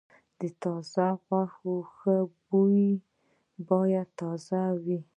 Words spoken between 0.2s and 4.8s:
د تازه غوښې بوی باید تازه